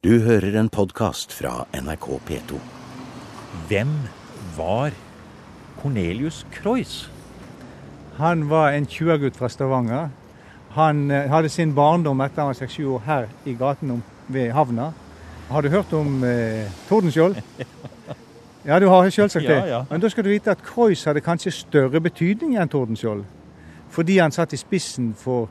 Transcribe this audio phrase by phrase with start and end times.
[0.00, 2.56] Du hører en podkast fra NRK P2.
[3.68, 3.90] Hvem
[4.56, 4.94] var
[5.82, 7.10] Cornelius Croix?
[8.16, 10.08] Han var en tjuagutt fra Stavanger.
[10.72, 14.00] Han eh, hadde sin barndom etter han var seks-sju år her i gaten
[14.32, 14.88] ved havna.
[15.50, 17.36] Har du hørt om eh, Tordenskjold?
[18.64, 19.54] Ja, du har selvsagt det.
[19.56, 19.84] Ja, ja.
[19.90, 23.26] Men da skal du vite at Croix hadde kanskje større betydning enn Tordenskjold.
[23.92, 25.48] Fordi han satt i spissen for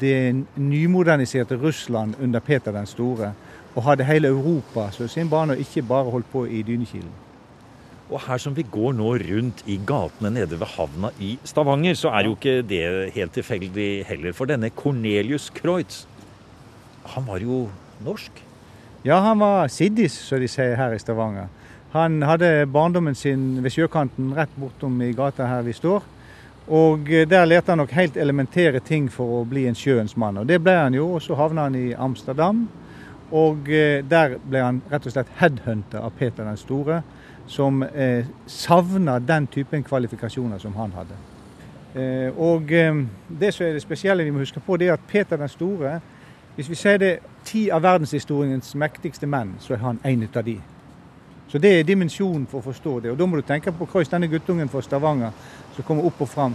[0.00, 3.32] det nymoderniserte Russland under Peter den store.
[3.74, 7.12] Og hadde hele Europa som sin bane, og ikke bare holdt på i Dynekilen.
[8.10, 12.12] Og her som vi går nå rundt i gatene nede ved havna i Stavanger, så
[12.14, 14.32] er jo ikke det helt tilfeldig heller.
[14.36, 16.04] For denne Cornelius Kreutz,
[17.14, 17.64] han var jo
[18.04, 18.42] norsk.
[19.04, 21.48] Ja, han var siddis, som de sier her i Stavanger.
[21.94, 26.02] Han hadde barndommen sin ved sjøkanten rett bortom i gata her vi står.
[26.74, 30.40] Og eh, der lærte han nok helt elementære ting for å bli en sjøens mann.
[30.40, 32.64] Og det ble han jo, og så havna han i Amsterdam.
[33.32, 37.02] Og eh, der ble han rett og slett headhunta av Peter den store,
[37.46, 41.16] som eh, savna den typen kvalifikasjoner som han hadde.
[41.94, 43.04] Eh, og eh,
[43.40, 46.00] det som er det spesielle vi må huske på, det er at Peter den store
[46.54, 50.54] Hvis vi sier det ti av verdenshistoriens mektigste menn, så er han en av de.
[51.48, 53.10] Så det er dimensjonen for å forstå det.
[53.10, 55.34] Og da må du tenke på Kreuz, denne guttungen fra Stavanger
[55.74, 56.54] som kommer opp og fram.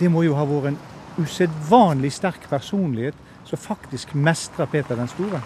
[0.00, 0.78] Det må jo ha vært en
[1.24, 3.16] usedvanlig sterk personlighet
[3.48, 5.40] som faktisk mestrer Peter den store.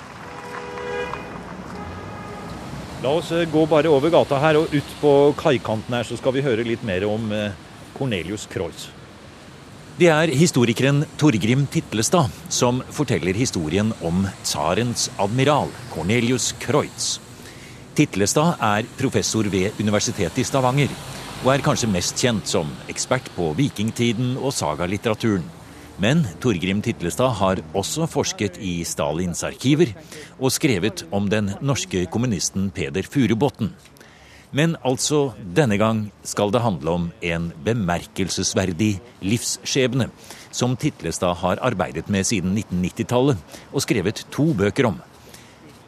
[3.05, 6.33] La oss eh, gå bare over gata her og ut på kaikanten her, så skal
[6.33, 7.53] vi høre litt mer om eh,
[7.93, 8.87] Cornelius Croix.
[10.01, 17.19] Det er historikeren Torgrim Titlestad som forteller historien om tsarens admiral Cornelius Croix.
[17.95, 20.97] Titlestad er professor ved Universitetet i Stavanger,
[21.45, 25.45] og er kanskje mest kjent som ekspert på vikingtiden og sagalitteraturen.
[26.03, 29.93] Men Torgrim Titlestad har også forsket i Stalins arkiver
[30.41, 33.71] og skrevet om den norske kommunisten Peder Furubotn.
[34.55, 40.09] Men altså, denne gang skal det handle om en bemerkelsesverdig livsskjebne,
[40.55, 45.01] som Titlestad har arbeidet med siden 1990-tallet og skrevet to bøker om.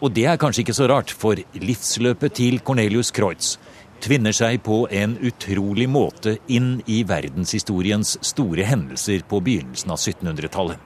[0.03, 3.55] Og det er kanskje ikke så rart, for livsløpet til Cornelius Kreutz
[4.01, 10.79] tvinner seg på en utrolig måte inn i verdenshistoriens store hendelser på begynnelsen av 1700-tallet.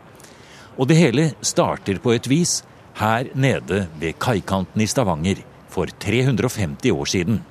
[0.79, 2.61] Og det hele starter på et vis
[3.01, 7.43] her nede ved kaikanten i Stavanger for 350 år siden.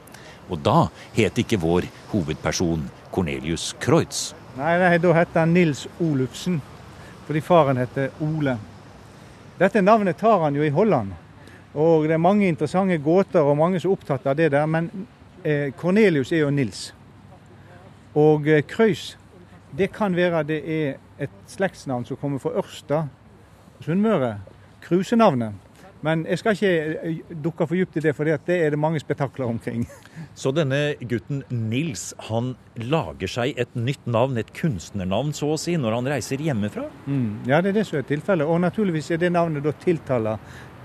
[0.49, 4.33] Og da het ikke vår hovedperson Cornelius Kreutz.
[4.57, 6.57] Nei, nei, da heter han Nils Olufsen,
[7.27, 8.57] fordi faren heter Ole.
[9.59, 11.13] Dette navnet tar han jo i Holland.
[11.77, 14.65] Og det er mange interessante gåter og mange som er opptatt av det der.
[14.65, 14.89] Men
[15.43, 16.89] eh, Cornelius er jo Nils.
[18.17, 19.17] Og Krøys,
[19.77, 23.03] det kan være det er et slektsnavn som kommer fra Ørsta,
[23.83, 24.39] Sunnmøre.
[24.83, 25.53] Krusenavnet.
[26.01, 29.01] Men jeg skal ikke eh, dukke for dypt i det, for det er det mange
[29.03, 29.83] spetakler omkring.
[30.39, 35.75] Så denne gutten Nils, han lager seg et nytt navn, et kunstnernavn så å si,
[35.75, 36.85] når han reiser hjemmefra?
[37.05, 38.47] Mm, ja, det er det som er tilfellet.
[38.47, 39.75] Og naturligvis er det navnet da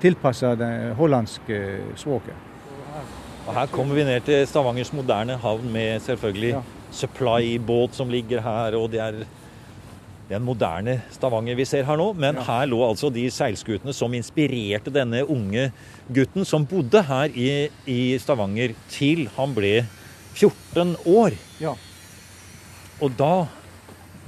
[0.02, 1.60] tilpassa det hollandske
[2.00, 2.50] språket.
[3.46, 6.60] Og her kommer vi ned til Stavangers moderne havn med selvfølgelig Ja.
[6.94, 9.24] supply-båt som ligger her, og det er,
[10.30, 12.12] er moderne Stavanger vi ser her nå.
[12.16, 12.42] Men Ja.
[12.42, 15.72] her lå altså de seilskutene som inspirerte denne unge
[16.12, 19.84] gutten som bodde her i, i Stavanger til han ble
[20.34, 21.32] 14 år.
[21.60, 21.74] Ja.
[23.02, 23.46] Og da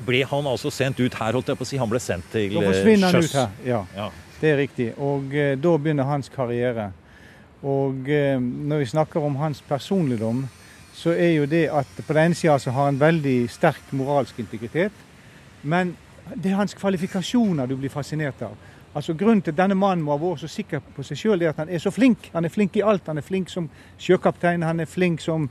[0.07, 1.77] ble han altså sendt ut her, holdt jeg på å si.
[1.81, 3.31] Han ble sendt til Da eh, forsvinner han sjøs.
[3.31, 3.49] ut her.
[3.65, 3.85] Ja.
[3.97, 4.11] Ja.
[4.41, 4.91] Det er riktig.
[4.99, 6.91] Og eh, da begynner hans karriere.
[7.67, 10.45] Og eh, når vi snakker om hans personligdom,
[10.95, 14.39] så er jo det at på den ene sida så har han veldig sterk moralsk
[14.39, 14.93] integritet.
[15.63, 15.97] Men
[16.35, 18.55] det er hans kvalifikasjoner du blir fascinert av.
[18.97, 21.51] Altså Grunnen til at denne mannen må ha vært så sikker på seg sjøl, er
[21.53, 22.31] at han er så flink.
[22.33, 23.11] Han er flink i alt.
[23.11, 23.69] Han er flink som
[24.01, 25.51] sjøkaptein, han er flink som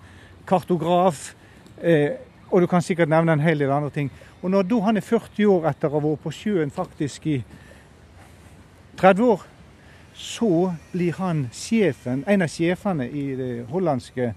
[0.49, 1.35] kartograf.
[1.81, 2.15] Eh,
[2.49, 4.09] og du kan sikkert nevne en hel del andre ting.
[4.41, 7.37] Og når da han er 40 år etter å ha vært på sjøen faktisk i
[8.97, 9.45] 30 år,
[10.15, 14.31] så blir han sjefen, en av sjefene i det hollandske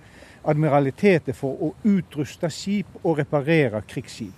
[0.49, 4.35] admiralitetet for å utruste skip og reparere krigsskip.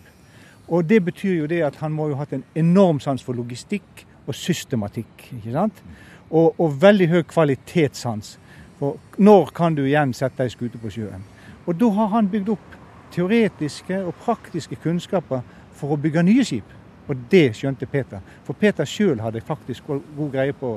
[0.68, 3.34] Og Det betyr jo det at han må jo ha hatt en enorm sans for
[3.34, 5.32] logistikk og systematikk.
[5.32, 5.82] ikke sant?
[6.30, 8.38] Og, og veldig høy kvalitetssans.
[8.78, 11.24] For når kan du igjen sette ei skute på sjøen?
[11.66, 12.76] Og da har han bygd opp
[13.10, 15.42] teoretiske og praktiske kunnskaper
[15.74, 16.76] for å bygge nye skip.
[17.10, 18.22] Og det skjønte Peter.
[18.46, 20.76] For Peter sjøl hadde faktisk god greie på,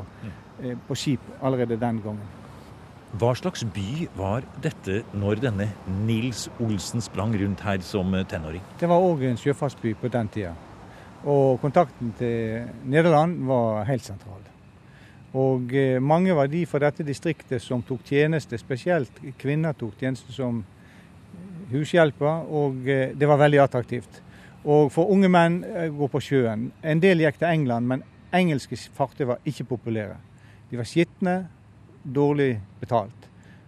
[0.87, 2.31] på skip allerede den gangen.
[3.13, 5.67] Hva slags by var dette når denne
[6.07, 8.63] Nils Olsen sprang rundt her som eh, tenåring?
[8.81, 10.55] Det var òg en sjøfartsby på den tida.
[11.29, 14.41] Og kontakten til Nederland var helt sentral.
[15.37, 20.33] Og eh, mange var de fra dette distriktet som tok tjeneste, spesielt kvinner tok tjeneste
[20.33, 20.63] som
[21.69, 24.23] hushjelper, og eh, det var veldig attraktivt.
[24.65, 26.71] Og for unge menn eh, gå på sjøen.
[26.81, 30.17] En del gikk til England, men engelske fartøy var ikke populære.
[30.73, 31.33] De var skitne,
[32.03, 33.27] dårlig betalt.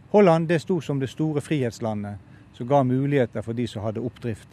[0.09, 2.17] Holland det sto som det store frihetslandet
[2.57, 4.49] som ga muligheter for de som hadde oppdrift.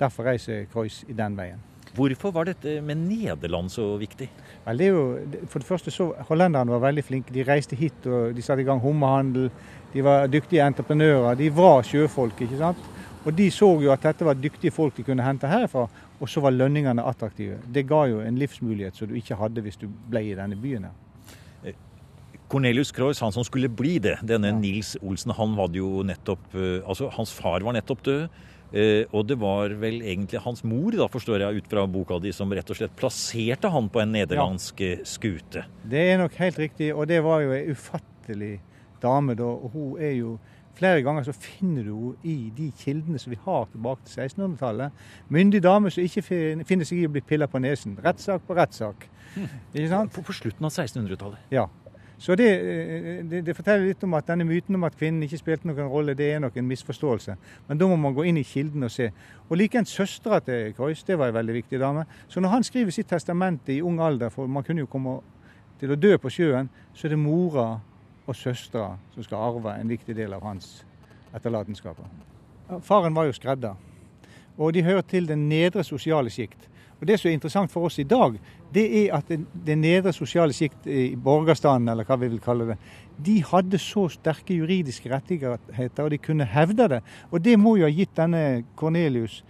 [0.00, 1.60] Derfor reiser Kreuz i den veien.
[1.94, 4.26] Hvorfor var dette med Nederland så viktig?
[4.64, 5.06] Vel, det jo,
[5.46, 7.36] for det første så Hollenderne var veldig flinke.
[7.38, 9.46] De reiste hit og de satte i gang hummerhandel.
[9.94, 11.38] De var dyktige entreprenører.
[11.38, 12.42] De var sjøfolk.
[12.42, 12.82] ikke sant?
[13.22, 15.86] Og de så jo at dette var dyktige folk de kunne hente herfra,
[16.18, 17.62] og så var lønningene attraktive.
[17.62, 20.90] Det ga jo en livsmulighet som du ikke hadde hvis du ble i denne byen.
[20.90, 21.02] her.
[22.48, 26.84] Cornelius Kreuz, han som skulle bli det, denne Nils Olsen, han var jo nettopp eh,
[26.86, 28.36] Altså, hans far var nettopp død.
[28.76, 32.32] Eh, og det var vel egentlig hans mor, da forstår jeg ut fra boka di,
[32.34, 34.96] som rett og slett plasserte han på en nederlandsk ja.
[35.06, 35.62] skute.
[35.86, 38.56] Det er nok helt riktig, og det var jo ei ufattelig
[39.02, 39.46] dame da.
[39.46, 40.36] Og hun er jo
[40.76, 45.06] Flere ganger så finner du henne i de kildene som vi har tilbake til 1600-tallet.
[45.32, 47.96] Myndig dame som ikke finner seg i å bli pilla på nesen.
[48.04, 49.08] Rettssak på rettssak.
[49.36, 49.48] Mm.
[49.72, 50.12] Ikke sant?
[50.12, 51.48] På, på slutten av 1600-tallet?
[51.54, 51.64] Ja.
[52.18, 55.40] Så det, eh, det, det, forteller litt om at denne myten om at kvinnen ikke
[55.40, 57.36] spilte noen rolle, det er nok en misforståelse.
[57.68, 59.10] Men da må man gå inn i kilden og se.
[59.48, 62.06] Og likeens søstera til Kreuz, det var en veldig viktig dame.
[62.28, 65.18] Så når han skriver sitt testament i ung alder, for man kunne jo komme
[65.80, 67.74] til å dø på sjøen, så er det mora
[68.26, 70.84] og søstera som skal arve en viktig del av hans
[71.34, 72.06] etterlatenskaper.
[72.82, 73.76] Faren var jo skredder,
[74.56, 76.68] og de hører til den nedre sosiale sjikt.
[77.00, 78.38] Og Det som er interessant for oss i dag,
[78.72, 82.78] det er at det nedre sosiale sjikt i borgerstanden, eller hva vi vil kalle det,
[83.26, 87.02] de hadde så sterke juridiske rettigheter, og de kunne hevde det.
[87.30, 89.42] Og det må jo ha gitt denne Cornelius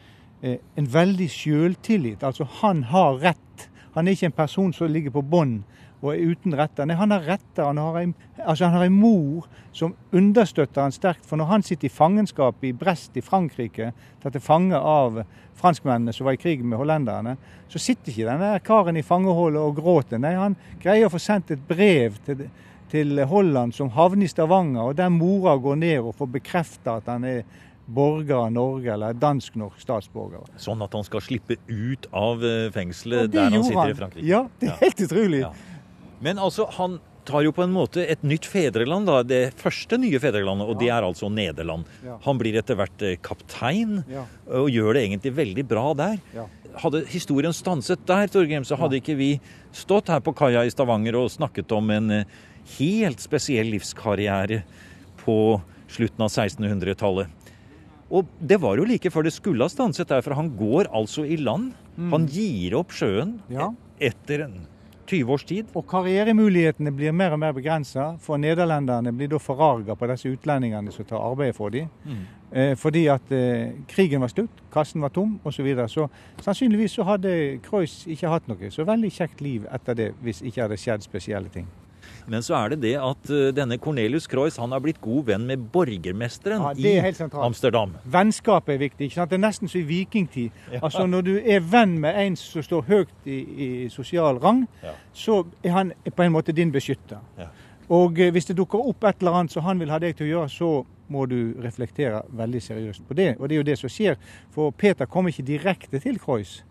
[0.43, 2.27] eh, en veldig sjøltillit.
[2.27, 3.69] Altså, han har rett.
[3.95, 5.61] Han er ikke en person som ligger på bånn
[6.07, 6.87] og er uten retter.
[6.89, 7.67] Nei, han har retter.
[7.67, 11.27] Han har, en, altså han har en mor som understøtter han sterkt.
[11.29, 13.91] For når han sitter i fangenskap i Brest i Frankrike,
[14.23, 15.21] tatt til fange av
[15.57, 17.37] franskmennene som var i krig med hollenderne,
[17.69, 20.21] så sitter ikke denne karen i fangehullet og gråter.
[20.23, 22.47] Nei, han greier å få sendt et brev til,
[22.93, 27.09] til Holland som havner i Stavanger, og der mora går ned og får bekrefta at
[27.13, 27.47] han er
[27.87, 30.47] borger av Norge, eller dansk-norsk statsborger.
[30.61, 33.93] Sånn at han skal slippe ut av eh, fengselet der han sitter han.
[33.93, 34.27] i Frankrike?
[34.27, 35.43] Ja, det er helt utrolig.
[35.45, 35.53] Ja.
[36.25, 39.21] Men altså, han tar jo på en måte et nytt fedreland, da.
[39.27, 41.89] Det første nye fedrelandet, og det er altså Nederland.
[42.25, 43.99] Han blir etter hvert eh, kaptein,
[44.47, 46.21] og gjør det egentlig veldig bra der.
[46.77, 49.31] Hadde historien stanset der, Torgrim, så hadde ikke vi
[49.75, 52.37] stått her på kaia i Stavanger og snakket om en eh,
[52.77, 54.63] helt spesiell livskarriere
[55.23, 55.39] på
[55.91, 57.43] slutten av 1600-tallet.
[58.07, 61.25] Og det var jo like før det skulle ha stanset der, for han går altså
[61.27, 61.73] i land.
[61.97, 62.11] Mm.
[62.13, 63.41] Han gir opp sjøen
[63.99, 64.61] etter en
[65.07, 65.71] 20 års tid.
[65.75, 70.93] Og karrieremulighetene blir mer og mer begrensa, for nederlenderne blir da forarga på disse utlendingene
[70.95, 71.89] som tar arbeidet for dem.
[72.05, 72.27] Mm.
[72.53, 75.57] Eh, fordi at eh, krigen var slutt, kassen var tom osv.
[75.57, 75.89] Så, videre.
[75.89, 76.09] så
[76.43, 80.67] sannsynligvis så hadde Kreuz ikke hatt noe så veldig kjekt liv etter det, hvis ikke
[80.67, 81.67] hadde skjedd spesielle ting.
[82.31, 85.47] Men så er det det at uh, denne Cornelius Croix han har blitt god venn
[85.49, 87.15] med borgermesteren ja, i
[87.47, 87.95] Amsterdam.
[88.05, 89.09] Vennskapet er viktig.
[89.09, 89.31] ikke sant?
[89.31, 90.51] Det er nesten som i vikingtid.
[90.73, 90.83] Ja.
[90.83, 94.97] Altså Når du er venn med en som står høyt i, i sosial rang, ja.
[95.15, 97.23] så er han på en måte din beskytter.
[97.89, 100.27] Og uh, hvis det dukker opp et eller annet som han vil ha deg til
[100.27, 100.71] å gjøre, så
[101.09, 103.37] må du reflektere veldig seriøst på det.
[103.39, 104.17] Og det er jo det som skjer.
[104.55, 106.65] For Peter kommer ikke direkte til Kreuz.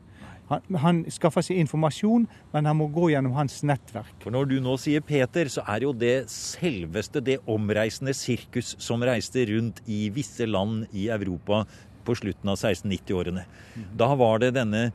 [0.49, 4.13] Han, han, skaffer seg informasjon, men han må gå gjennom hans nettverk.
[4.21, 9.03] For Når du nå sier Peter, så er jo det selveste det omreisende sirkus som
[9.05, 11.63] reiste rundt i visse land i Europa
[12.05, 13.45] på slutten av 1690-årene.
[13.73, 13.91] Mhm.
[13.97, 14.91] Da var det denne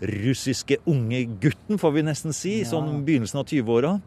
[0.00, 2.70] russiske unge gutten, får vi nesten si, ja.
[2.72, 3.98] sånn begynnelsen av 20-åra,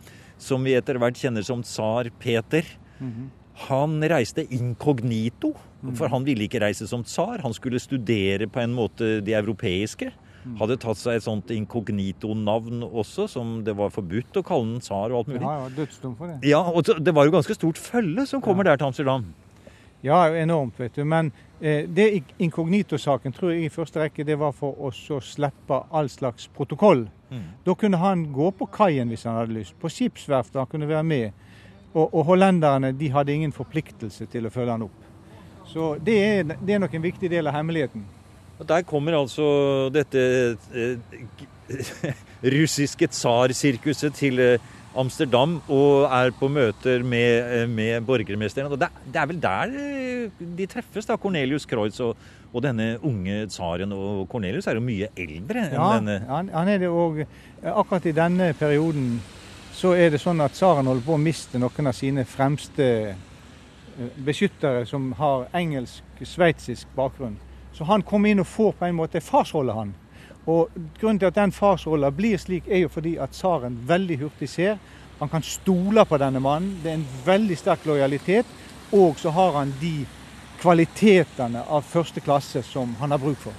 [0.41, 2.65] som vi etter hvert kjenner som tsar Peter.
[2.99, 3.29] Mm -hmm.
[3.69, 5.53] Han reiste inkognito,
[5.95, 6.11] for mhm.
[6.11, 7.41] han ville ikke reise som tsar.
[7.41, 10.11] Han skulle studere på en måte de europeiske.
[10.59, 15.11] Hadde tatt seg et sånt inkognito-navn også, som det var forbudt å kalle den tsar
[15.11, 15.43] og alt mulig.
[15.43, 16.37] Ja, ja, dødsdom for det.
[16.47, 18.71] Ja, og Det var jo ganske stort følge som kommer ja.
[18.71, 19.27] der til Amsterdam.
[20.05, 21.03] Ja, enormt, vet du.
[21.03, 26.09] Men eh, det inkognito-saken tror jeg i første rekke det var for å slippe all
[26.09, 27.07] slags protokoll.
[27.29, 27.47] Mm.
[27.65, 29.75] Da kunne han gå på kaien hvis han hadde lyst.
[29.81, 31.43] På skipsverftet han kunne være med.
[31.93, 35.03] Og, og hollenderne de hadde ingen forpliktelse til å følge han opp.
[35.67, 38.05] Så det er, det er nok en viktig del av hemmeligheten.
[38.57, 40.97] Og Der kommer altså dette eh,
[42.57, 48.71] russiske tsarsirkuset til eh, Amsterdam og er på møter med, eh, med borgermesteren.
[48.71, 49.75] Det, det, er vel der
[50.57, 52.17] de treffes, da, Cornelius Kreutz og,
[52.51, 53.93] og denne unge tsaren.
[53.93, 57.21] Og Cornelius er jo mye eldre enn ja, denne han, han er det òg.
[57.61, 59.19] Akkurat i denne perioden
[59.77, 62.87] så er det sånn at tsaren holder på å miste noen av sine fremste
[64.25, 67.37] beskyttere som har engelsk-sveitsisk bakgrunn.
[67.77, 69.93] Så han kommer inn og får på en måte farsrolle, han.
[70.49, 74.49] Og Grunnen til at den farsrolla blir slik, er jo fordi at tsaren veldig hurtig
[74.49, 74.79] ser.
[75.19, 76.79] Han kan stole på denne mannen.
[76.81, 78.49] Det er en veldig sterk lojalitet.
[78.95, 80.07] Og så har han de
[80.61, 83.53] kvalitetene av første klasse som han har bruk for.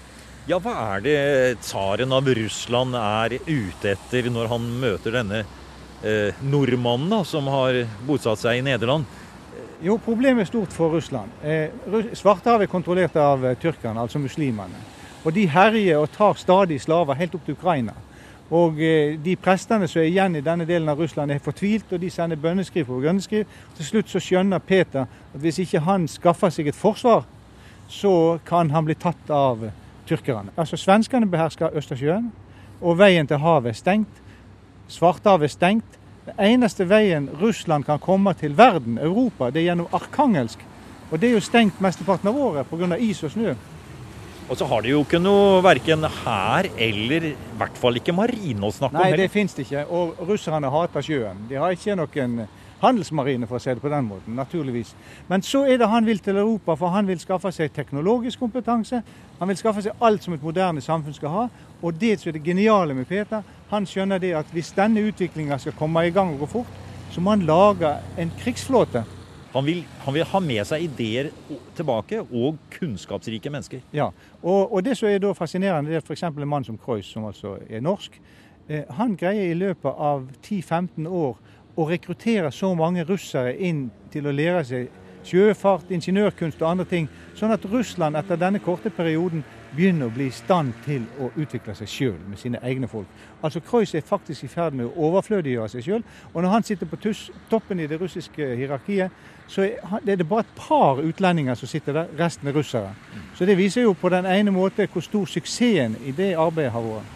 [0.49, 1.19] Ja, hva er det
[1.61, 7.83] tsaren av Russland er ute etter når han møter denne eh, nordmannen da, som har
[8.09, 9.05] bosatt seg i Nederland?
[9.83, 11.31] Jo, problemet er stort for Russland.
[11.45, 11.69] Eh,
[12.19, 14.81] Svartehavet er kontrollert av eh, tyrkerne, altså muslimene.
[15.23, 17.95] Og de herjer og tar stadig slaver helt opp til Ukraina.
[18.51, 22.03] Og eh, de prestene som er igjen i denne delen av Russland er fortvilt, og
[22.03, 23.45] de sender bønneskriv på grønneskriv.
[23.77, 27.23] Til slutt så skjønner Peter at hvis ikke han skaffer seg et forsvar,
[27.89, 29.63] så kan han bli tatt av
[30.11, 30.51] tyrkerne.
[30.59, 32.33] Altså Svenskene behersker Østersjøen,
[32.83, 34.23] og veien til havet er stengt.
[34.91, 35.98] Svartehavet er stengt.
[36.29, 40.61] Den eneste veien Russland kan komme til verden, Europa, det er gjennom Arkangelsk.
[41.09, 42.99] Og det er jo stengt mesteparten av året pga.
[43.01, 43.55] is og snø.
[44.49, 48.61] Og så har de jo ikke noe verken hær eller i hvert fall ikke marine
[48.61, 49.17] å snakke Nei, om.
[49.17, 49.87] Nei, det fins det ikke.
[49.89, 51.47] Og russerne hater sjøen.
[51.49, 52.43] De har ikke noen
[52.83, 54.37] handelsmarine, for å si det på den måten.
[54.37, 54.95] Naturligvis.
[55.29, 59.01] Men så er det han vil til Europa, for han vil skaffe seg teknologisk kompetanse.
[59.41, 61.47] Han vil skaffe seg alt som et moderne samfunn skal ha.
[61.81, 65.59] Og det som er det geniale med Peter, han skjønner det at hvis denne utviklinga
[65.61, 66.83] skal komme i gang og gå fort,
[67.13, 69.05] så må han lage en krigsflåte.
[69.53, 71.31] Han vil, han vil, ha med seg ideer
[71.77, 73.81] tilbake, og kunnskapsrike mennesker.
[73.97, 74.11] Ja,
[74.43, 76.23] og, og det som er da fascinerende, det er f.eks.
[76.29, 78.21] en mann som Kreuss, som altså er norsk.
[78.69, 81.39] Eh, han greier i løpet av 10-15 år
[81.79, 87.09] å rekruttere så mange russere inn til å lære seg sjøfart, ingeniørkunst og andre ting,
[87.37, 89.45] sånn at Russland etter denne korte perioden
[89.77, 93.09] begynner å bli i stand til å utvikle seg sjøl med sine egne folk.
[93.43, 96.07] Altså Kreuz er faktisk i ferd med å overflødiggjøre seg sjøl.
[96.33, 97.13] Og når han sitter på
[97.51, 99.13] toppen i det russiske hierarkiet,
[99.49, 102.95] så er det bare et par utlendinger som sitter der, resten er russere.
[103.37, 106.85] Så det viser jo på den ene måte hvor stor suksessen i det arbeidet har
[106.85, 107.15] vært.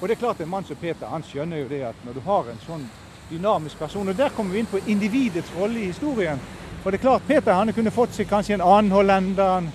[0.00, 2.20] Og det er klart En mann som Peter han skjønner jo det at når du
[2.24, 2.86] har en sånn
[3.30, 6.40] dynamisk person og Der kommer vi inn på individets rolle i historien.
[6.82, 9.68] For det er klart Peter han kunne fått seg kanskje en annen hollender,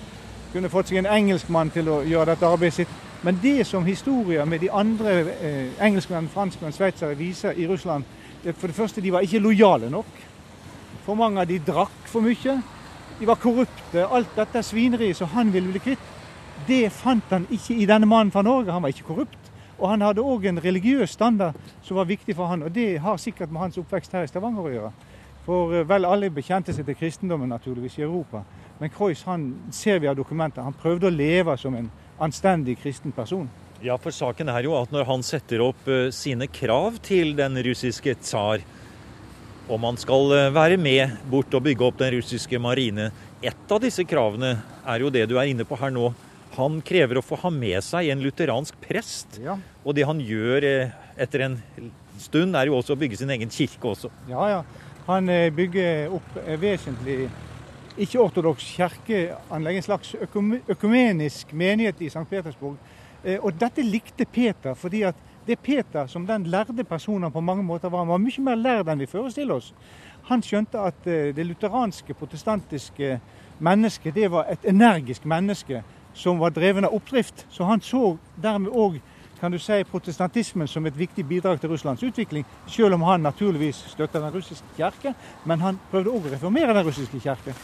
[0.52, 2.94] kunne fått seg en engelskmann til å gjøre dette arbeidet sitt.
[3.26, 8.04] Men det som historier med de andre eh, engelskmenn, franskmenn, sveitsere viser i Russland,
[8.44, 10.10] det for det første de var ikke lojale nok.
[11.06, 12.60] For mange av de drakk for mye.
[13.18, 14.04] De var korrupte.
[14.04, 16.12] Alt dette svineriet som han ville bli kvitt,
[16.66, 18.72] det fant han ikke i denne mannen fra Norge.
[18.72, 19.52] Han var ikke korrupt.
[19.78, 23.16] Og han hadde òg en religiøs standard som var viktig for han, og det har
[23.20, 24.92] sikkert med hans oppvekst her i Stavanger å gjøre.
[25.46, 28.42] For eh, vel alle bekjente seg til kristendommen naturligvis i Europa.
[28.78, 28.90] Men
[29.24, 31.90] han ser vi av dokumentet, han prøvde å leve som en
[32.20, 33.48] anstendig kristen person.
[33.84, 37.56] Ja, for saken er jo at når han setter opp uh, sine krav til den
[37.64, 38.64] russiske tsar,
[39.68, 43.10] om han skal uh, være med bort og bygge opp den russiske marine
[43.42, 44.54] Et av disse kravene
[44.88, 46.08] er jo det du er inne på her nå,
[46.56, 49.38] han krever å få ha med seg en lutheransk prest.
[49.42, 49.58] Ja.
[49.84, 51.58] Og det han gjør eh, etter en
[52.22, 54.10] stund, er jo også å bygge sin egen kirke også.
[54.30, 54.62] Ja, ja.
[55.06, 57.26] Han eh, bygger opp eh, vesentlig
[57.96, 60.14] ikke-ortodoks kirkeanlegg, en slags
[60.68, 62.26] økumenisk menighet i St.
[62.30, 62.76] Petersburg.
[63.40, 67.62] Og dette likte Peter, fordi at det er Peter som den lærde personen på mange
[67.62, 68.04] måter var.
[68.04, 69.72] Han var mye mer lærd enn vi forestiller oss.
[70.26, 73.20] Han skjønte at det lutheranske, protestantiske
[73.58, 75.82] mennesket det var et energisk menneske
[76.14, 77.46] som var dreven av oppdrift.
[77.50, 79.00] Så han så dermed òg
[79.40, 83.84] kan du si, protestantismen som et viktig bidrag til Russlands utvikling, selv om han naturligvis
[83.92, 85.12] støtter den russiske kirke.
[85.44, 87.54] Men han prøvde òg å reformere den russiske kirke.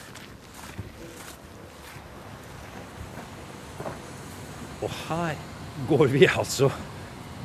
[4.82, 5.38] Og her
[5.88, 6.70] går vi altså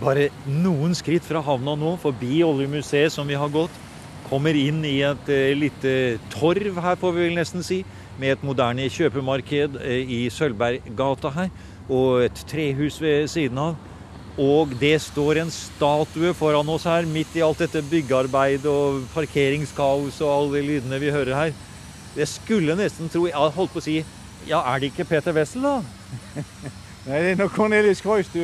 [0.01, 3.74] bare noen skritt fra havna nå, forbi oljemuseet som vi har gått.
[4.27, 5.94] Kommer inn i et uh, lite
[6.34, 7.84] torv her, får vi vel nesten si
[8.17, 11.51] med et moderne kjøpemarked eh, i Sølvberggata her,
[11.86, 13.75] og et trehus ved siden av.
[14.41, 20.17] Og det står en statue foran oss her, midt i alt dette byggearbeidet og parkeringskaos
[20.25, 21.53] og alle de lydene vi hører her.
[22.17, 24.00] Jeg skulle nesten tro Jeg holdt på å si
[24.48, 25.77] Ja, er det ikke Peter Wessel, da?
[27.08, 28.42] Nei, det er nok Cornelius Kreuz, du.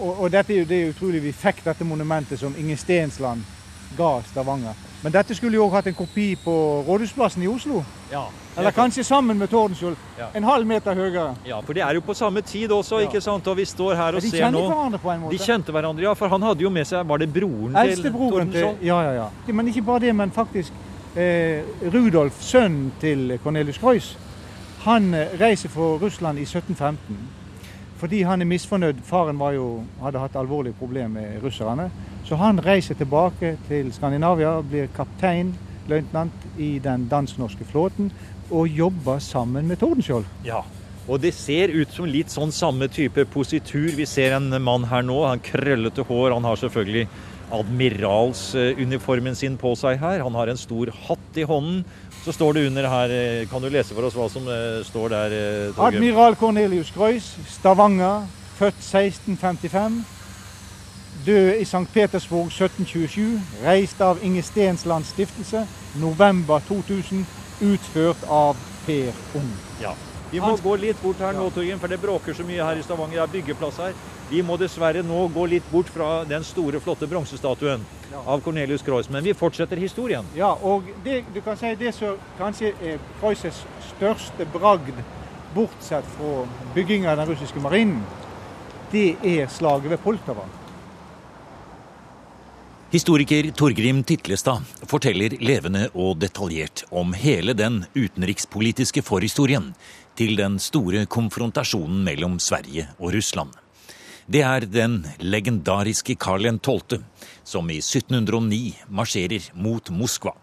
[0.00, 3.44] Og, og, dette er jo det utrolig vi fikk dette monumentet som Inge Stensland
[3.96, 4.78] ga Stavanger.
[5.02, 6.52] Men dette skulle jo òg hatt en kopi på
[6.86, 7.82] Rådhusplassen i Oslo.
[8.12, 8.26] Ja,
[8.56, 9.96] Eller kanskje sammen med Tordenskjold.
[10.18, 10.28] Ja.
[10.36, 11.34] En halv meter høyere.
[11.48, 13.08] Ja, for det er jo på samme tid også, ja.
[13.08, 13.46] ikke sant?
[13.48, 15.36] Og vi står her og ser nå De kjenner hverandre på en måte.
[15.36, 16.14] De kjente hverandre, ja.
[16.18, 19.12] For han hadde jo med seg Var det broren Eldste til broren Til, ja, ja,
[19.22, 19.28] ja.
[19.52, 20.72] Men ikke bare det, men faktisk
[21.16, 21.64] eh,
[21.94, 24.14] Rudolf, sønnen til Cornelius Kreuz,
[24.84, 27.39] han eh, reiser for Russland i 1715
[28.00, 29.02] fordi han er misfornøyd.
[29.04, 31.90] Faren jo, hadde hatt alvorlige problemer med russerne.
[32.24, 35.54] Så han reiser tilbake til Skandinavia, blir kaptein,
[35.88, 38.10] løytnant, i den dansk-norske flåten
[38.50, 40.26] og jobber sammen med Tordenskjold.
[40.44, 40.62] Ja,
[41.08, 43.88] og det ser ut som litt sånn samme type positur.
[43.96, 46.34] Vi ser en mann her nå, han krøllete hår.
[46.36, 47.06] Han har selvfølgelig
[47.50, 50.22] admiralsuniformen sin på seg her.
[50.22, 51.82] Han har en stor hatt i hånden.
[52.24, 55.08] Så står det under her, eh, kan du lese for oss hva som eh, står
[55.08, 55.32] der?
[55.32, 58.26] eh, Admiral Cornelius Greuss, Stavanger,
[58.58, 60.04] født 1655.
[61.26, 61.86] Død i St.
[61.94, 63.40] Petersburg 1727.
[63.64, 65.66] Reist av Inge Stenslands stiftelse.
[66.00, 67.26] November 2000.
[67.60, 69.50] Utført av Per Ung.
[69.80, 69.92] Ja.
[70.30, 72.84] Vi må gå litt bort her nå, Torgrim, for det bråker så mye her i
[72.86, 73.18] Stavanger.
[73.18, 73.96] Det er byggeplass her.
[74.30, 77.82] Vi må dessverre nå gå litt bort fra den store, flotte bronsestatuen
[78.20, 79.10] av Cornelius Croix.
[79.10, 80.28] Men vi fortsetter historien.
[80.38, 85.02] Ja, og det, du kan si det som kanskje er Kreuzes største bragd,
[85.50, 86.46] bortsett fra
[86.76, 88.04] bygginga av den russiske marinen,
[88.94, 90.46] det er slaget ved Poltava.
[92.90, 99.68] Historiker Torgrim Titlestad forteller levende og detaljert om hele den utenrikspolitiske forhistorien
[100.20, 103.54] til den store konfrontasjonen mellom Sverige og Russland.
[104.30, 107.00] Det er den legendariske Karl 12.
[107.42, 110.34] som i 1709 marsjerer mot Moskva.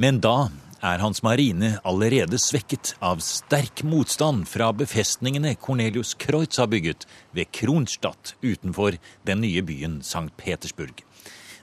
[0.00, 0.48] Men da
[0.82, 7.04] er hans marine allerede svekket av sterk motstand fra befestningene Cornelius Kreutz har bygget
[7.36, 8.96] ved Kronstadt utenfor
[9.28, 10.32] den nye byen St.
[10.40, 11.04] Petersburg.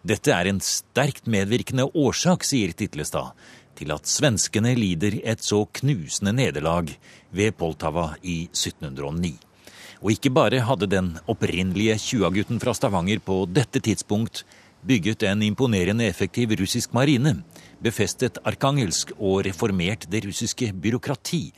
[0.06, 3.34] Dette er en sterkt medvirkende årsak, sier Titlestad,
[3.80, 6.92] til at svenskene lider et så knusende nederlag
[7.32, 9.38] ved Poltava i 1709.
[10.00, 14.46] Og ikke bare hadde den opprinnelige tjuagutten fra Stavanger på dette tidspunkt
[14.88, 17.42] bygget en imponerende effektiv russisk marine,
[17.84, 21.52] befestet arkangelsk og reformert det russiske byråkrati.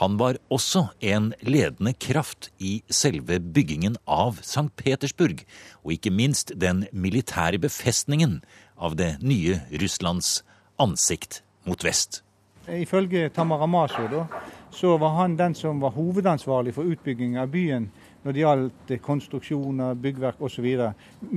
[0.00, 4.68] Han var også en ledende kraft i selve byggingen av St.
[4.76, 5.40] Petersburg,
[5.84, 8.42] og ikke minst den militære befestningen
[8.76, 10.42] av det nye Russlands
[10.80, 12.22] ansikt mot vest.
[12.68, 14.24] Ifølge Tamaramasho da,
[14.70, 17.90] så var han den som var hovedansvarlig for utbygging av byen
[18.24, 20.66] når det gjaldt konstruksjoner, byggverk osv.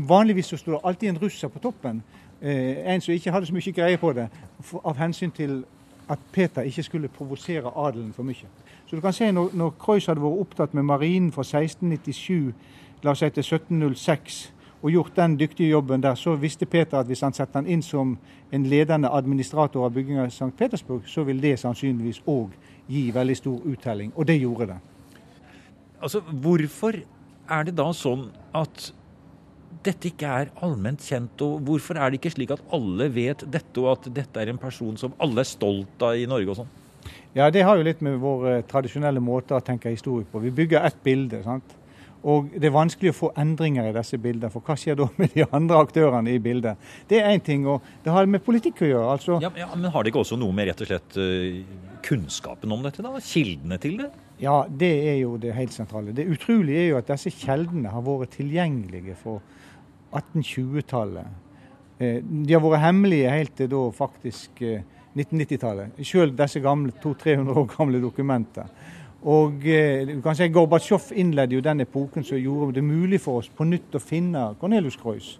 [0.09, 2.01] Vanligvis så sto det alltid en russer på toppen,
[2.41, 4.25] eh, en som ikke hadde så mye greie på det,
[4.59, 5.63] for, av hensyn til
[6.09, 8.49] at Peter ikke skulle provosere adelen for mye.
[8.87, 12.53] Så du kan se når, når Kreuz hadde vært opptatt med marinen fra 1697
[13.03, 14.39] la oss si til 1706
[14.81, 17.81] og gjort den dyktige jobben der, så visste Peter at hvis han setter han inn
[17.83, 18.17] som
[18.51, 20.51] en ledende administrator av bygginga i St.
[20.57, 22.55] Petersburg, så vil det sannsynligvis òg
[22.89, 24.13] gi veldig stor uttelling.
[24.15, 24.79] Og det gjorde det.
[26.01, 27.01] Altså, Hvorfor
[27.49, 28.91] er det da sånn at
[29.83, 33.79] dette ikke er allment kjent, og hvorfor er det ikke slik at alle vet dette,
[33.79, 36.71] og at dette er en person som alle er stolt av i Norge og sånn?
[37.35, 40.41] Ja, Det har jo litt med vår eh, tradisjonelle måte å tenke historie på.
[40.43, 41.43] Vi bygger ett bilde.
[41.43, 41.75] sant?
[42.27, 45.32] Og det er vanskelig å få endringer i disse bildene, for hva skjer da med
[45.38, 46.75] de andre aktørene i bildet?
[47.08, 49.12] Det er én ting, og det har med politikk å gjøre.
[49.13, 49.38] altså.
[49.43, 51.62] Ja, ja, Men har det ikke også noe med rett og slett eh,
[52.03, 53.13] kunnskapen om dette, da?
[53.23, 54.10] Kildene til det?
[54.43, 56.12] Ja, det er jo det helt sentrale.
[56.15, 59.39] Det utrolige er jo at disse kjeldene har vært tilgjengelige for
[60.15, 61.27] 1820-tallet.
[61.99, 64.84] Eh, De har vært hemmelige helt til da faktisk eh,
[65.15, 65.99] 1990-tallet.
[66.05, 68.67] Selv disse gamle 200-300 år gamle dokumenter.
[69.27, 73.41] Og eh, du kan si Gorbatsjov innledde jo den epoken som gjorde det mulig for
[73.41, 75.34] oss på nytt å finne Cornelius Kreuz.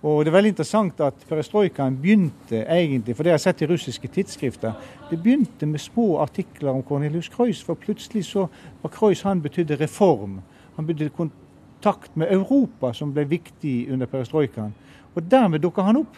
[0.00, 3.68] Og det er veldig interessant at perestrojkaen begynte egentlig, for det har jeg sett i
[3.68, 4.72] russiske tidsskrifter,
[5.10, 8.46] det begynte med små artikler om Cornelius Kreuz, for plutselig så
[8.80, 10.38] var Kreuz han betydde reform.
[10.78, 14.72] Han betydde kontakt med Europa, som ble viktig under perestrojkaen.
[15.12, 16.16] Og dermed dukka han opp.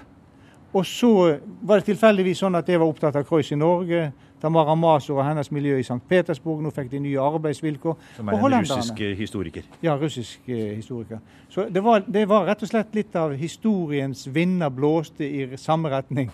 [0.72, 4.06] Og så var det tilfeldigvis sånn at jeg var opptatt av Croix i Norge.
[4.42, 6.00] Tamara Masur og hennes miljø i St.
[6.08, 6.62] Petersburg.
[6.64, 7.98] Nå fikk de nye arbeidsvilkår.
[8.16, 9.68] Som er en russisk eh, historiker.
[9.84, 11.20] Ja, russisk eh, historiker.
[11.52, 15.92] Så det var, det var rett og slett litt av historiens vinder blåste i samme
[15.92, 16.32] retning.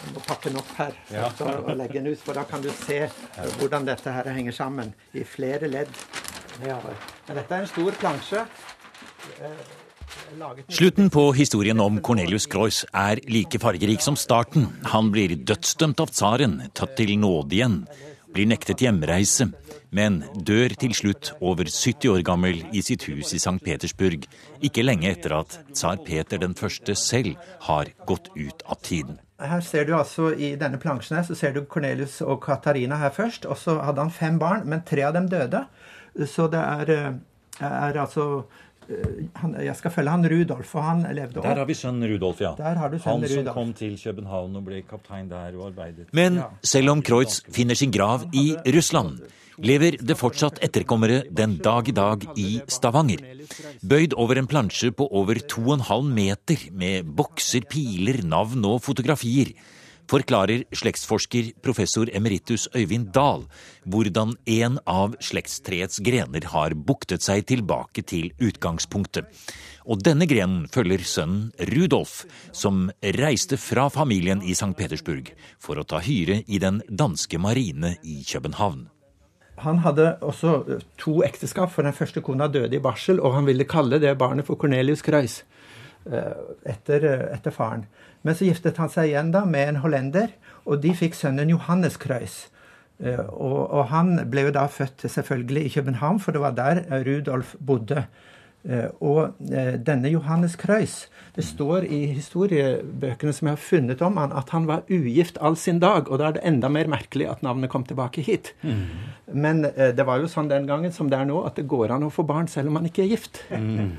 [0.00, 1.26] Jeg må pakke den opp her ja.
[1.48, 3.02] og legge den ut, for da kan du se
[3.58, 5.90] hvordan dette her henger sammen i flere ledd.
[6.62, 8.46] Men dette er en stor plansje.
[10.68, 14.68] Slutten på historien om Cornelius Croix er like fargerik som starten.
[14.92, 17.80] Han blir dødsdømt av tsaren, tatt til nåde igjen,
[18.30, 19.48] blir nektet hjemreise,
[19.90, 23.58] men dør til slutt over 70 år gammel i sitt hus i St.
[23.64, 24.28] Petersburg,
[24.62, 27.34] ikke lenge etter at tsar Peter den første selv
[27.66, 29.18] har gått ut av tiden.
[29.40, 33.12] Her ser du altså I denne plansjen her, så ser du Cornelius og Katarina her
[33.14, 33.46] først.
[33.48, 35.64] Og så hadde han fem barn, men tre av dem døde.
[36.28, 38.44] Så det er, eh, er altså
[39.40, 42.54] han, jeg skal følge han Rudolf, for han levde Der har vi sønnen Rudolf, ja.
[42.58, 43.54] Der har du sønnen Han som Rudolf.
[43.54, 46.08] kom til København og ble kaptein der og arbeidet.
[46.12, 49.20] Men selv om Kreutz finner sin grav i Russland,
[49.60, 53.20] lever det fortsatt etterkommere den dag i dag i Stavanger.
[53.84, 59.52] Bøyd over en plansje på over 2,5 meter med bokser, piler, navn og fotografier,
[60.10, 63.46] forklarer slektsforsker professor emeritus Øyvind Dahl
[63.86, 69.28] hvordan en av slektstreets grener har buktet seg tilbake til utgangspunktet.
[69.90, 74.74] Og denne grenen følger sønnen Rudolf, som reiste fra familien i St.
[74.78, 78.88] Petersburg for å ta hyre i den danske marine i København.
[79.60, 83.68] Han hadde også to ekteskap, for den første kona døde i barsel, og han ville
[83.68, 85.42] kalle det barnet for Cornelius Kreuz
[86.08, 87.84] eh, etter, eh, etter faren.
[88.22, 90.32] Men så giftet han seg igjen da med en hollender,
[90.66, 92.48] og de fikk sønnen Johannes Kreuz.
[93.02, 96.82] Eh, Og, og han ble jo da født selvfølgelig i København, for det var der
[97.06, 98.04] Rudolf bodde.
[98.68, 101.06] Eh, Og eh, denne Johannes Kreuz
[101.36, 105.56] Det står i historiebøkene som jeg har funnet om han, at han var ugift all
[105.56, 106.10] sin dag.
[106.10, 108.52] Og da er det enda mer merkelig at navnet kom tilbake hit.
[109.32, 111.94] Men eh, det var jo sånn den gangen som det er nå, at det går
[111.94, 113.40] an å få barn selv om man ikke er gift.
[113.50, 113.96] Mm.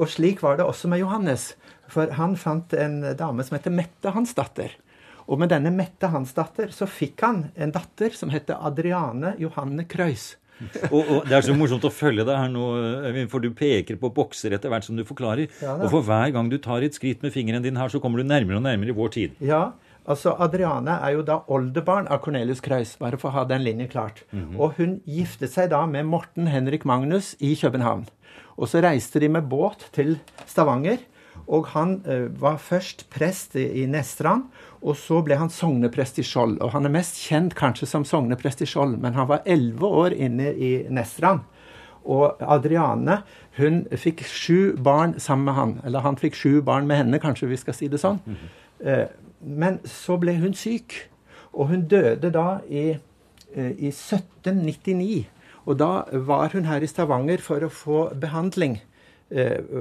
[0.00, 1.52] og slik var det også med Johannes.
[1.92, 4.72] For han fant en dame som heter Mette, Hansdatter.
[5.24, 10.34] Og med denne Mette, Hansdatter så fikk han en datter som heter Adriane Johanne Kreuz.
[10.90, 12.66] Og, og Det er så morsomt å følge deg her nå,
[13.08, 15.48] Øyvind, for du peker på bokser etter hvert som du forklarer.
[15.64, 18.22] Ja, og for hver gang du tar et skritt med fingeren din her, så kommer
[18.22, 19.34] du nærmere og nærmere i vår tid.
[19.44, 19.72] Ja,
[20.06, 23.90] altså Adriane er jo da oldebarn av Cornelius Kreis, bare for å ha den linjen
[23.90, 24.22] klart.
[24.54, 28.06] Og hun giftet seg da med Morten Henrik Magnus i København.
[28.54, 31.02] Og så reiste de med båt til Stavanger.
[31.46, 34.46] Og han eh, var først prest i, Nestrand,
[34.84, 36.58] og så ble han sogneprest i Skjold.
[36.64, 40.16] Og han er mest kjent kanskje som sogneprest i Skjold, men han var elleve år
[40.16, 41.44] inne i Nestrand.
[42.04, 43.22] Og Adriane
[43.56, 45.74] hun fikk sju barn sammen med han.
[45.84, 48.20] Eller han fikk sju barn med henne, kanskje vi skal si det sånn.
[48.84, 49.06] Eh,
[49.44, 51.10] Men så ble hun syk,
[51.52, 52.96] og hun døde da i,
[53.54, 55.26] eh, i 1799.
[55.66, 58.93] Og da var hun her i Stavanger for å få behandling eh,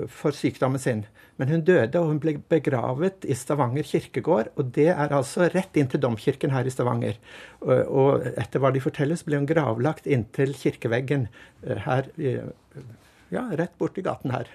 [0.09, 1.03] for sykdommen sin.
[1.41, 4.51] Men hun døde, og hun ble begravet i Stavanger kirkegård.
[4.57, 7.17] Og det er altså rett inntil domkirken her i Stavanger.
[7.61, 11.27] Og, etter hva de forteller, så ble hun gravlagt inntil kirkeveggen
[11.65, 12.11] eh, her
[13.33, 14.49] Ja, rett borti gaten her.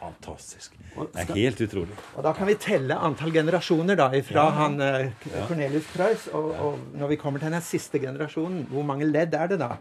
[0.00, 0.76] Fantastisk.
[0.96, 1.96] Det er helt utrolig.
[2.16, 6.28] Og da kan vi telle antall generasjoner da, fra han eh, Cornelius Preus.
[6.32, 9.74] Og, og når vi kommer til den siste generasjonen, hvor mange ledd er det da?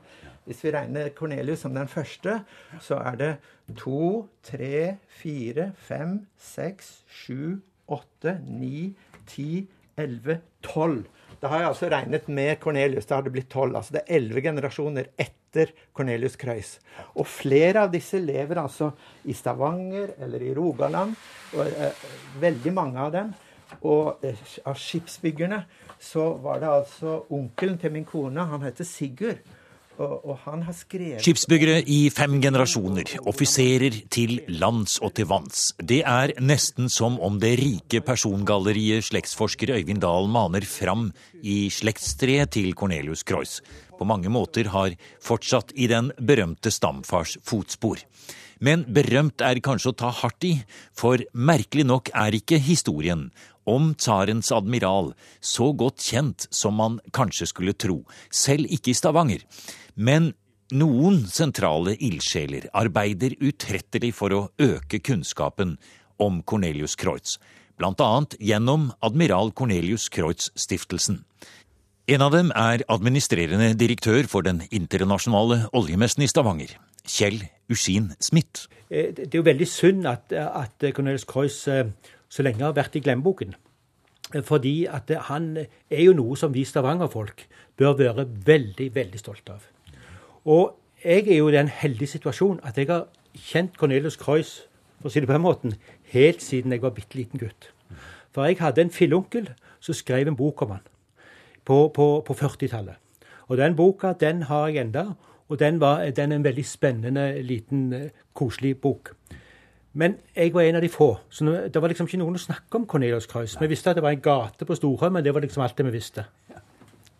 [0.50, 2.40] Hvis vi regner Cornelius som den første,
[2.82, 3.34] så er det
[3.78, 8.96] to, tre, fire, fem, seks, sju, åtte, ni,
[9.30, 9.68] ti,
[10.00, 11.04] elleve, tolv.
[11.40, 13.06] Da har jeg altså regnet med Cornelius.
[13.06, 13.78] Da har det blitt tolv.
[13.78, 16.74] Altså det er elleve generasjoner etter Cornelius Kreuz.
[17.14, 18.90] Og flere av disse lever altså
[19.30, 21.14] i Stavanger eller i Rogaland.
[21.54, 22.04] Og, eh,
[22.42, 23.32] veldig mange av dem.
[23.86, 25.62] Og eh, av skipsbyggerne
[26.02, 28.50] så var det altså onkelen til min kone.
[28.50, 29.46] Han heter Sigurd.
[30.00, 35.74] Skipsbyggere i fem generasjoner, offiserer til lands og til vanns.
[35.76, 41.10] Det er nesten som om det rike persongalleriet slektsforsker Øyvind Dahl maner fram
[41.44, 43.60] i slektstreet til Cornelius Kreuz
[44.00, 48.00] på mange måter har fortsatt i den berømte stamfars fotspor.
[48.64, 50.56] Men berømt er kanskje å ta hardt i,
[50.96, 53.30] for merkelig nok er ikke historien
[53.70, 59.46] om tsarens admiral så godt kjent som man kanskje skulle tro, selv ikke i Stavanger.
[60.00, 60.32] Men
[60.72, 65.74] noen sentrale ildsjeler arbeider utrettelig for å øke kunnskapen
[66.24, 67.36] om Cornelius Kreutz,
[67.84, 71.26] annet gjennom Admiral Cornelius Kreutz-stiftelsen.
[72.08, 76.72] En av dem er administrerende direktør for den internasjonale oljemessen i Stavanger,
[77.04, 78.70] Kjell Usin Smith.
[78.90, 81.92] Eh, Det er jo veldig synd at, at Cornelius Kreuz eh,
[82.30, 83.54] så lenge har vært i glemmeboken.
[84.34, 87.46] Eh, Fordi at han er jo noe som vi stavangerfolk
[87.78, 89.68] bør være veldig, veldig stolte av.
[90.45, 95.10] Og jeg er jo i den heldige situasjonen at jeg har kjent Cornelius Kreuz for
[95.10, 95.75] å si det på den måten,
[96.12, 97.71] helt siden jeg var bitte liten gutt.
[98.36, 100.86] For jeg hadde en filleonkel som skrev en bok om han
[101.65, 102.97] på, på, på 40-tallet.
[103.49, 105.06] Og den boka den har jeg enda,
[105.49, 109.13] og den, var, den er en veldig spennende, liten, eh, koselig bok.
[109.93, 111.17] Men jeg var en av de få.
[111.30, 113.58] så Det var liksom ikke noen å snakke om Cornelius Kreuz.
[113.60, 115.86] Vi visste at det var en gate på Storhøy, men det var liksom alt det
[115.86, 116.25] vi visste.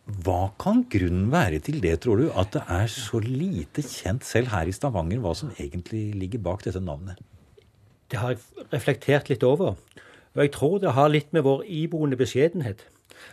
[0.10, 2.30] Hva kan grunnen være til det, tror du?
[2.34, 6.64] At det er så lite kjent selv her i Stavanger hva som egentlig ligger bak
[6.66, 7.20] dette navnet?
[8.10, 9.78] Det har jeg reflektert litt over.
[10.34, 12.82] Og jeg tror det har litt med vår iboende beskjedenhet.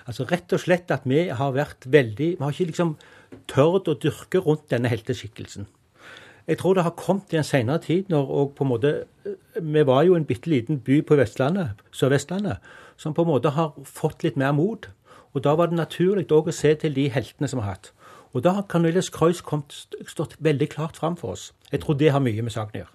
[0.05, 2.97] Altså rett og slett at vi har vært veldig Vi har ikke liksom
[3.49, 5.69] tørt å dyrke rundt denne helteskikkelsen.
[6.47, 8.93] Jeg tror det har kommet i en senere tid når òg på en måte
[9.25, 12.61] Vi var jo en bitte liten by på Vestlandet, Sør-Vestlandet
[12.97, 14.89] som på en måte har fått litt mer mot.
[15.37, 17.93] Og da var det naturlig å se til de heltene som har hatt.
[18.33, 19.43] Og da har Cornelius Kreuz
[20.09, 21.51] stått veldig klart fram for oss.
[21.71, 22.95] Jeg tror det har mye med saken å gjøre.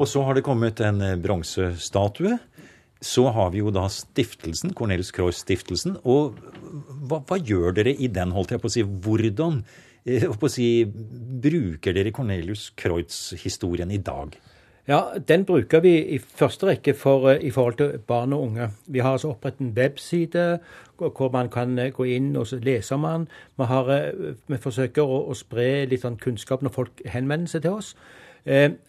[0.00, 2.38] Og så har det kommet en eh, bronsestatue.
[3.00, 5.98] Så har vi jo da stiftelsen, Cornelius Kreuz-stiftelsen.
[6.08, 6.36] Og
[7.08, 8.84] hva, hva, gjør dere i den, holdt jeg på å si?
[8.84, 9.62] Hvordan
[10.04, 14.36] eh, å si, bruker dere Cornelius Kreuz-historien i dag?
[14.88, 18.68] Ja, Den bruker vi i første rekke for, eh, i forhold til barn og unge.
[18.86, 20.58] Vi har altså opprettet en webside
[20.98, 23.28] hvor man kan eh, gå inn og lese om den.
[23.58, 27.62] Vi, har, eh, vi forsøker å, å, spre litt sånn kunnskap når folk henvender seg
[27.62, 27.96] til oss.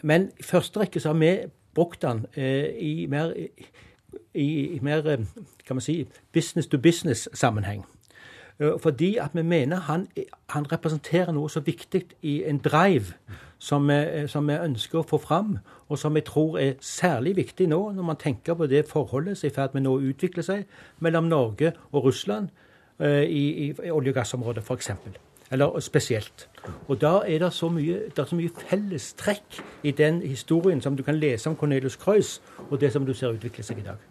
[0.04, 1.32] Men i første rekke så har vi
[1.76, 2.26] brukt den
[2.80, 5.02] i mer, i, i mer
[5.68, 7.84] kan man si, business to business-sammenheng.
[8.62, 10.08] Fordi at vi mener han,
[10.50, 13.16] han, representerer noe så viktig i en drive
[13.60, 15.56] som vi, som vi, ønsker å få fram,
[15.90, 19.48] og som jeg tror er særlig viktig nå, når man tenker på det forholdet som
[19.48, 20.70] er i ferd med å utvikle seg
[21.00, 22.50] mellom Norge og Russland
[23.02, 24.92] uh, i, i olje- og gassområdet, f.eks.
[25.52, 26.48] Eller spesielt.
[26.88, 31.50] Og da er det så mye, mye fellestrekk i den historien som du kan lese
[31.50, 34.11] om Cornelius Kreuz, og det som du ser utvikle seg i dag.